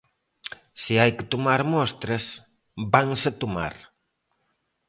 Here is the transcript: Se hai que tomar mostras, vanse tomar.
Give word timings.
Se 0.81 0.93
hai 1.01 1.11
que 1.17 1.29
tomar 1.33 1.61
mostras, 1.75 2.23
vanse 2.93 3.29
tomar. 3.41 3.73